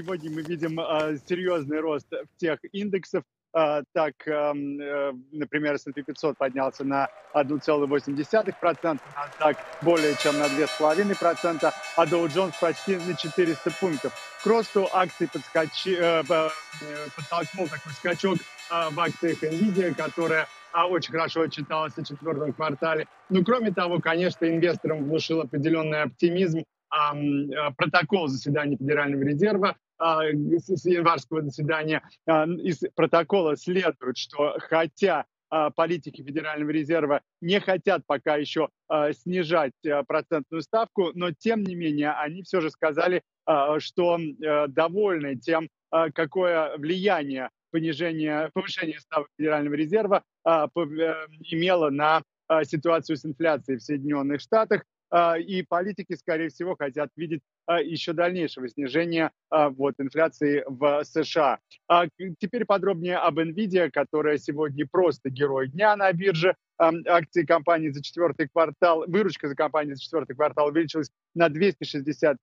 сегодня 0.00 0.30
мы 0.30 0.40
видим 0.42 0.76
серьезный 1.26 1.80
рост 1.80 2.06
тех 2.38 2.58
индексов, 2.72 3.22
так, 3.52 4.14
например, 4.24 5.74
S&P 5.74 6.02
500 6.02 6.38
поднялся 6.38 6.84
на 6.84 7.08
1,8%, 7.34 8.98
так 9.38 9.56
более 9.82 10.16
чем 10.22 10.38
на 10.38 10.46
2,5%, 10.46 11.72
а 11.96 12.06
Dow 12.06 12.26
Jones 12.28 12.52
почти 12.60 12.96
на 12.96 13.14
400 13.14 13.70
пунктов. 13.78 14.12
К 14.42 14.46
росту 14.46 14.88
акций 14.90 15.28
подскочи, 15.28 15.96
э, 16.00 16.22
подтолкнул 17.16 17.68
такой 17.68 17.92
скачок 17.92 18.38
в 18.70 19.00
акциях 19.00 19.42
NVIDIA, 19.42 19.94
которая 19.94 20.46
очень 20.88 21.12
хорошо 21.12 21.42
отчиталась 21.42 21.92
в 21.94 22.04
четвертом 22.04 22.52
квартале. 22.54 23.06
Ну, 23.28 23.44
кроме 23.44 23.70
того, 23.70 23.98
конечно, 23.98 24.46
инвесторам 24.46 25.04
внушил 25.04 25.42
определенный 25.42 26.02
оптимизм 26.02 26.64
протокол 27.76 28.28
заседания 28.28 28.76
Федерального 28.76 29.22
резерва 29.22 29.76
с 30.00 30.86
январского 30.86 31.42
заседания. 31.42 32.02
Из 32.26 32.80
протокола 32.94 33.56
следует, 33.56 34.16
что 34.16 34.56
хотя 34.58 35.26
политики 35.74 36.22
Федерального 36.22 36.70
резерва 36.70 37.20
не 37.40 37.60
хотят 37.60 38.06
пока 38.06 38.36
еще 38.36 38.68
снижать 39.12 39.72
процентную 40.06 40.62
ставку, 40.62 41.10
но 41.14 41.32
тем 41.32 41.64
не 41.64 41.74
менее 41.74 42.12
они 42.12 42.42
все 42.42 42.60
же 42.60 42.70
сказали, 42.70 43.22
что 43.78 44.18
довольны 44.68 45.36
тем, 45.36 45.68
какое 45.90 46.76
влияние 46.76 47.50
понижение, 47.72 48.50
повышение 48.52 48.98
ставок 49.00 49.28
Федерального 49.36 49.74
резерва 49.74 50.22
имело 50.44 51.90
на 51.90 52.22
ситуацию 52.64 53.16
с 53.16 53.24
инфляцией 53.24 53.78
в 53.78 53.82
Соединенных 53.82 54.40
Штатах. 54.40 54.84
А, 55.10 55.36
и 55.36 55.62
политики, 55.62 56.14
скорее 56.14 56.48
всего, 56.50 56.76
хотят 56.76 57.10
видеть 57.16 57.42
а, 57.66 57.80
еще 57.80 58.12
дальнейшего 58.12 58.68
снижения 58.68 59.32
а, 59.50 59.68
вот, 59.70 59.94
инфляции 59.98 60.64
в 60.66 61.02
США. 61.04 61.58
Теперь 62.38 62.64
подробнее 62.64 63.16
об 63.16 63.38
NVIDIA, 63.38 63.90
которая 63.90 64.38
сегодня 64.38 64.86
просто 64.90 65.30
герой 65.30 65.68
дня 65.68 65.96
на 65.96 66.12
бирже. 66.12 66.54
Акции 66.78 67.44
компании 67.44 67.90
за 67.90 68.02
четвертый 68.02 68.48
квартал, 68.48 69.04
выручка 69.06 69.48
за 69.48 69.54
компанию 69.54 69.96
за 69.96 70.02
четвертый 70.02 70.34
квартал 70.34 70.68
увеличилась 70.68 71.10
на 71.34 71.48
265%. 71.48 72.38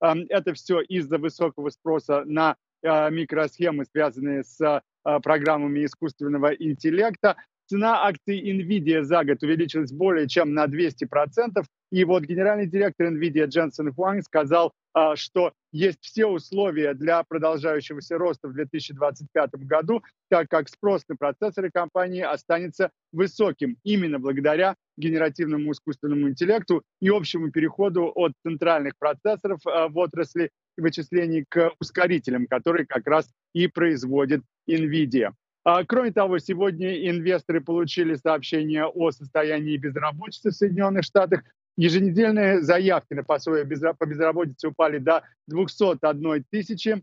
Это 0.00 0.54
все 0.54 0.80
из-за 0.80 1.18
высокого 1.18 1.68
спроса 1.68 2.24
на 2.24 2.56
микросхемы, 2.82 3.84
связанные 3.84 4.44
с 4.44 4.82
программами 5.02 5.84
искусственного 5.84 6.54
интеллекта. 6.54 7.36
Цена 7.68 8.06
акций 8.06 8.40
NVIDIA 8.50 9.02
за 9.02 9.24
год 9.24 9.42
увеличилась 9.42 9.92
более 9.92 10.26
чем 10.26 10.54
на 10.54 10.66
200%. 10.66 11.62
И 11.90 12.04
вот 12.04 12.22
генеральный 12.22 12.66
директор 12.66 13.08
NVIDIA 13.08 13.46
Дженсен 13.46 13.92
Хуанг 13.92 14.24
сказал, 14.24 14.72
а, 14.94 15.16
что 15.16 15.52
есть 15.70 15.98
все 16.00 16.24
условия 16.24 16.94
для 16.94 17.22
продолжающегося 17.24 18.16
роста 18.16 18.48
в 18.48 18.54
2025 18.54 19.50
году, 19.66 20.02
так 20.30 20.48
как 20.48 20.70
спрос 20.70 21.04
на 21.08 21.16
процессоры 21.16 21.70
компании 21.70 22.22
останется 22.22 22.90
высоким 23.12 23.76
именно 23.84 24.18
благодаря 24.18 24.74
генеративному 24.96 25.72
искусственному 25.72 26.30
интеллекту 26.30 26.82
и 27.02 27.10
общему 27.10 27.50
переходу 27.50 28.10
от 28.14 28.32
центральных 28.46 28.94
процессоров 28.98 29.60
а, 29.66 29.88
в 29.88 29.98
отрасли 29.98 30.50
вычислений 30.78 31.44
к 31.46 31.72
ускорителям, 31.80 32.46
которые 32.46 32.86
как 32.86 33.06
раз 33.06 33.28
и 33.52 33.66
производит 33.68 34.40
NVIDIA. 34.66 35.34
А, 35.64 35.84
кроме 35.84 36.12
того, 36.12 36.38
сегодня 36.38 37.08
инвесторы 37.08 37.60
получили 37.60 38.14
сообщение 38.14 38.86
о 38.86 39.10
состоянии 39.10 39.76
безработицы 39.76 40.50
в 40.50 40.54
Соединенных 40.54 41.04
Штатах. 41.04 41.42
Еженедельные 41.76 42.62
заявки 42.62 43.14
на 43.14 43.22
пособие 43.22 43.64
по 43.94 44.06
безработице 44.06 44.68
упали 44.68 44.98
до 44.98 45.22
201 45.46 46.44
тысячи. 46.50 47.02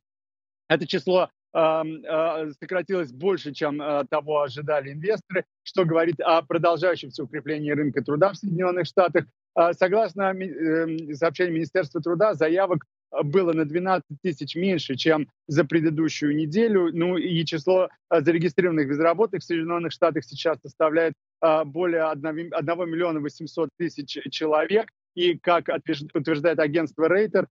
Это 0.68 0.88
число 0.88 1.30
а, 1.54 1.84
сократилось 2.60 3.14
больше, 3.14 3.54
чем 3.54 3.82
а, 3.82 4.04
того 4.04 4.42
ожидали 4.42 4.92
инвесторы, 4.92 5.46
что 5.64 5.86
говорит 5.86 6.20
о 6.20 6.42
продолжающемся 6.42 7.24
укреплении 7.24 7.72
рынка 7.72 8.04
труда 8.04 8.34
в 8.34 8.38
Соединенных 8.38 8.86
Штатах. 8.88 9.26
Согласно 9.72 10.34
эм, 10.34 11.14
сообщению 11.14 11.54
Министерства 11.54 12.02
труда, 12.02 12.34
заявок 12.34 12.86
было 13.24 13.54
на 13.54 13.66
12 13.66 14.04
тысяч 14.22 14.56
меньше, 14.56 14.96
чем 14.96 15.28
за 15.48 15.64
предыдущую 15.64 16.36
неделю. 16.36 16.90
Ну 16.94 17.18
и 17.18 17.46
число 17.46 17.90
а, 18.10 18.22
зарегистрированных 18.22 18.88
безработных 18.88 19.42
в 19.42 19.46
Соединенных 19.46 19.92
Штатах 19.92 20.24
сейчас 20.26 20.60
составляет 20.62 21.14
а, 21.42 21.66
более 21.66 22.10
1 22.10 22.36
миллиона 22.90 23.20
800 23.20 23.70
тысяч 23.78 24.18
человек. 24.32 24.90
И, 25.16 25.38
как 25.38 25.70
утверждает 26.14 26.60
агентство 26.60 27.08
Рейтер, 27.08 27.48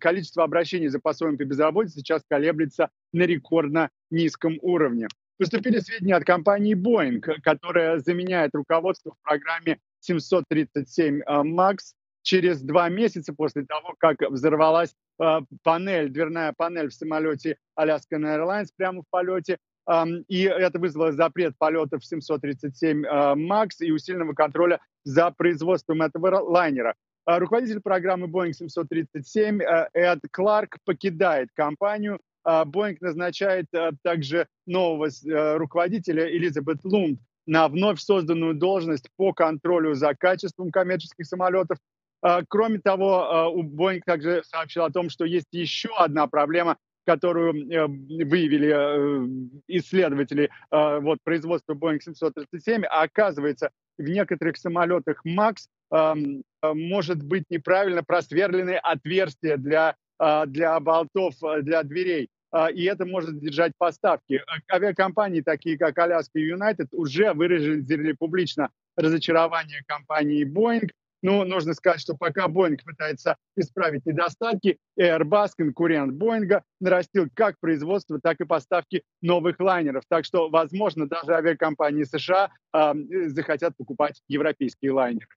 количество 0.00 0.44
обращений 0.44 0.88
за 0.88 1.00
пособием 1.00 1.38
по 1.38 1.44
безработице 1.44 2.00
сейчас 2.00 2.22
колеблется 2.28 2.90
на 3.14 3.22
рекордно 3.22 3.88
низком 4.10 4.58
уровне. 4.60 5.08
Поступили 5.38 5.78
сведения 5.78 6.14
от 6.14 6.24
компании 6.24 6.74
Boeing, 6.74 7.20
которая 7.42 8.00
заменяет 8.00 8.50
руководство 8.54 9.12
в 9.12 9.22
программе 9.26 9.78
737 10.00 11.22
MAX 11.22 11.76
через 12.30 12.62
два 12.62 12.88
месяца 12.88 13.34
после 13.34 13.64
того, 13.64 13.94
как 13.98 14.20
взорвалась 14.30 14.94
э, 15.20 15.40
панель, 15.64 16.10
дверная 16.10 16.54
панель 16.56 16.88
в 16.88 16.94
самолете 16.94 17.56
Alaska 17.76 18.12
Airlines 18.12 18.68
прямо 18.76 19.02
в 19.02 19.06
полете. 19.10 19.58
Э, 19.90 20.04
и 20.28 20.42
это 20.42 20.78
вызвало 20.78 21.10
запрет 21.10 21.54
полетов 21.58 22.04
737 22.04 23.04
э, 23.04 23.08
MAX 23.34 23.70
и 23.80 23.90
усиленного 23.90 24.34
контроля 24.34 24.78
за 25.02 25.32
производством 25.32 26.02
этого 26.02 26.38
лайнера. 26.38 26.94
Э, 27.26 27.38
руководитель 27.38 27.80
программы 27.80 28.28
Boeing 28.28 28.52
737 28.52 29.60
э, 29.60 29.88
Эд 29.92 30.20
Кларк 30.30 30.78
покидает 30.84 31.48
компанию. 31.52 32.20
Э, 32.46 32.62
Boeing 32.64 32.98
назначает 33.00 33.66
э, 33.72 33.90
также 34.04 34.46
нового 34.66 35.08
э, 35.08 35.56
руководителя 35.56 36.30
Элизабет 36.30 36.84
Лунд 36.84 37.18
на 37.46 37.66
вновь 37.66 37.98
созданную 37.98 38.54
должность 38.54 39.08
по 39.16 39.32
контролю 39.32 39.94
за 39.94 40.14
качеством 40.14 40.70
коммерческих 40.70 41.26
самолетов 41.26 41.78
а, 41.78 41.82
кроме 42.48 42.78
того, 42.78 43.30
а, 43.30 43.50
Boeing 43.50 44.02
также 44.04 44.42
сообщил 44.44 44.84
о 44.84 44.90
том, 44.90 45.08
что 45.08 45.24
есть 45.24 45.48
еще 45.52 45.90
одна 45.96 46.26
проблема, 46.26 46.76
которую 47.06 47.54
э, 47.70 47.86
выявили 47.86 48.70
э, 48.72 49.26
исследователи 49.68 50.50
а, 50.70 51.00
вот, 51.00 51.18
производства 51.24 51.74
Boeing 51.74 52.00
737. 52.00 52.84
А 52.84 53.02
оказывается, 53.02 53.70
в 53.98 54.02
некоторых 54.02 54.56
самолетах 54.56 55.22
MAX 55.26 55.66
может 56.62 57.22
быть 57.22 57.44
неправильно 57.50 58.04
просверлены 58.04 58.76
отверстия 58.76 59.56
для, 59.56 59.96
для 60.46 60.78
болтов, 60.78 61.34
для 61.62 61.82
дверей. 61.82 62.30
И 62.74 62.84
это 62.84 63.04
может 63.04 63.30
задержать 63.30 63.72
поставки. 63.76 64.40
Авиакомпании, 64.72 65.40
такие 65.40 65.76
как 65.76 65.98
Alaska 65.98 66.30
и 66.34 66.52
United, 66.52 66.86
уже 66.92 67.32
выразили 67.32 68.12
публично 68.12 68.70
разочарование 68.96 69.82
компании 69.86 70.46
Boeing 70.46 70.88
но 71.22 71.44
ну, 71.44 71.50
нужно 71.50 71.74
сказать, 71.74 72.00
что 72.00 72.16
пока 72.16 72.46
Boeing 72.46 72.78
пытается 72.84 73.36
исправить 73.56 74.06
недостатки, 74.06 74.78
Airbus, 74.98 75.50
конкурент 75.56 76.14
Боинга, 76.14 76.62
нарастил 76.80 77.28
как 77.34 77.58
производство, 77.60 78.18
так 78.20 78.40
и 78.40 78.44
поставки 78.44 79.02
новых 79.20 79.60
лайнеров. 79.60 80.04
Так 80.08 80.24
что, 80.24 80.48
возможно, 80.48 81.08
даже 81.08 81.34
авиакомпании 81.34 82.04
США 82.04 82.50
э, 82.74 82.92
захотят 83.28 83.76
покупать 83.76 84.22
европейские 84.28 84.92
лайнеры. 84.92 85.28